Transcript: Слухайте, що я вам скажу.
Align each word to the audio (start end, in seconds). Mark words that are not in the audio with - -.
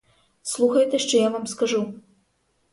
Слухайте, 0.41 0.99
що 0.99 1.17
я 1.17 1.29
вам 1.29 1.47
скажу. 1.47 1.93